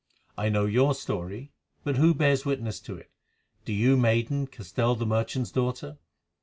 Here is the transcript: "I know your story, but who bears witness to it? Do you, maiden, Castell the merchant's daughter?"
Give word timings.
"I 0.35 0.49
know 0.49 0.65
your 0.65 0.95
story, 0.95 1.51
but 1.83 1.97
who 1.97 2.15
bears 2.15 2.43
witness 2.43 2.79
to 2.79 2.95
it? 2.97 3.11
Do 3.65 3.71
you, 3.71 3.97
maiden, 3.97 4.47
Castell 4.47 4.95
the 4.95 5.05
merchant's 5.05 5.51
daughter?" 5.51 5.99